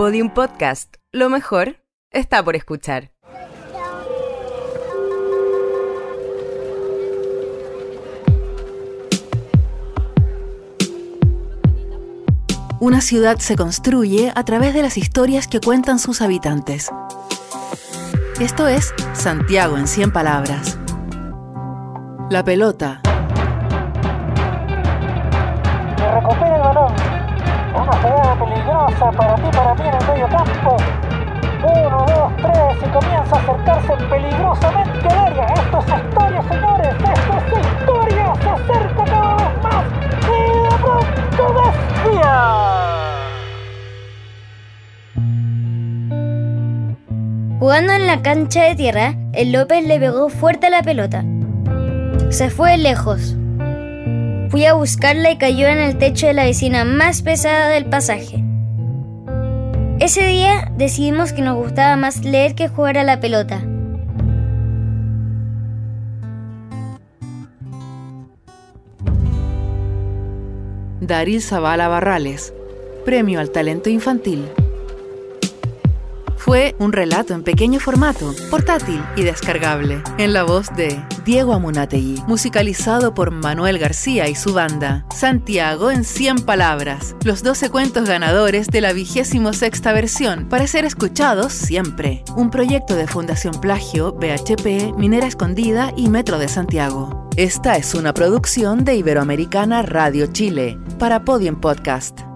[0.00, 0.96] Podium Podcast.
[1.12, 1.76] Lo mejor
[2.10, 3.10] está por escuchar.
[12.80, 16.90] Una ciudad se construye a través de las historias que cuentan sus habitantes.
[18.40, 20.78] Esto es Santiago en 100 palabras.
[22.30, 23.02] La pelota.
[25.98, 26.62] Recupera el
[28.90, 30.76] peligrosa para ti, para mí en el medio campo.
[31.62, 35.46] Uno, dos, tres y comienza a acercarse peligrosamente al área.
[35.46, 36.94] Esto es historia, señores.
[36.96, 38.34] Esto es historia.
[38.40, 39.84] Se acerca cada vez más.
[40.26, 41.44] Y de pronto
[42.04, 42.36] desvía.
[47.58, 51.24] Jugando en la cancha de tierra, el López le pegó fuerte a la pelota.
[52.30, 53.36] Se fue lejos.
[54.48, 58.49] Fui a buscarla y cayó en el techo de la vecina más pesada del pasaje.
[60.00, 63.60] Ese día decidimos que nos gustaba más leer que jugar a la pelota.
[71.02, 72.54] Daril Zavala Barrales,
[73.04, 74.46] Premio al Talento Infantil.
[76.40, 82.22] Fue un relato en pequeño formato, portátil y descargable, en la voz de Diego Amunategui,
[82.26, 85.04] musicalizado por Manuel García y su banda.
[85.14, 90.86] Santiago en 100 palabras, los 12 cuentos ganadores de la vigésimo sexta versión, para ser
[90.86, 92.24] escuchados siempre.
[92.36, 97.28] Un proyecto de Fundación Plagio, BHP, Minera Escondida y Metro de Santiago.
[97.36, 102.29] Esta es una producción de Iberoamericana Radio Chile, para Podium Podcast.